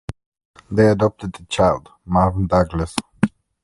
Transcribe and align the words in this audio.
They 0.71 0.87
adopted 0.87 1.39
a 1.39 1.43
child, 1.43 1.89
Marvin 2.05 2.47
Douglas. 2.47 2.95